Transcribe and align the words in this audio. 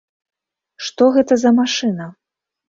Што 0.85 1.09
гэта 1.17 1.37
за 1.43 1.53
машына? 1.59 2.09